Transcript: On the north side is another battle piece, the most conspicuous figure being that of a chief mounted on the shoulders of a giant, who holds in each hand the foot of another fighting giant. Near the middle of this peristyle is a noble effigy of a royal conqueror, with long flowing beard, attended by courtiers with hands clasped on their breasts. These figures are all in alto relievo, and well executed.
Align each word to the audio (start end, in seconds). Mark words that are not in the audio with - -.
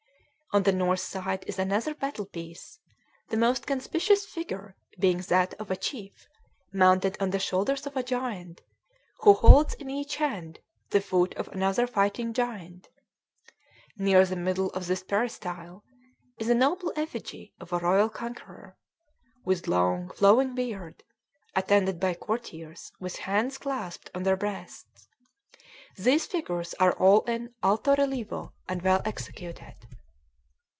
On 0.53 0.63
the 0.63 0.73
north 0.73 0.99
side 0.99 1.45
is 1.47 1.57
another 1.57 1.95
battle 1.95 2.25
piece, 2.25 2.77
the 3.29 3.37
most 3.37 3.65
conspicuous 3.65 4.25
figure 4.25 4.75
being 4.99 5.19
that 5.29 5.53
of 5.53 5.71
a 5.71 5.77
chief 5.77 6.27
mounted 6.73 7.15
on 7.21 7.29
the 7.29 7.39
shoulders 7.39 7.87
of 7.87 7.95
a 7.95 8.03
giant, 8.03 8.59
who 9.21 9.31
holds 9.33 9.75
in 9.75 9.89
each 9.89 10.17
hand 10.17 10.59
the 10.89 10.99
foot 10.99 11.33
of 11.35 11.47
another 11.53 11.87
fighting 11.87 12.33
giant. 12.33 12.89
Near 13.95 14.25
the 14.25 14.35
middle 14.35 14.69
of 14.71 14.87
this 14.87 15.01
peristyle 15.03 15.85
is 16.37 16.49
a 16.49 16.53
noble 16.53 16.91
effigy 16.97 17.53
of 17.61 17.71
a 17.71 17.77
royal 17.79 18.09
conqueror, 18.09 18.75
with 19.45 19.69
long 19.69 20.09
flowing 20.09 20.53
beard, 20.53 21.01
attended 21.55 21.97
by 21.97 22.13
courtiers 22.13 22.91
with 22.99 23.19
hands 23.19 23.57
clasped 23.57 24.11
on 24.13 24.23
their 24.23 24.35
breasts. 24.35 25.07
These 25.95 26.25
figures 26.25 26.73
are 26.73 26.91
all 26.91 27.21
in 27.23 27.53
alto 27.63 27.95
relievo, 27.95 28.51
and 28.67 28.81
well 28.81 29.01
executed. 29.05 29.75